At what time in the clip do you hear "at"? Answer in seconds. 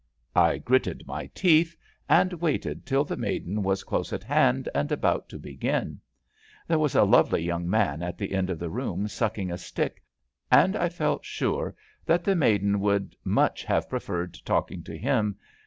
4.11-4.23, 8.01-8.17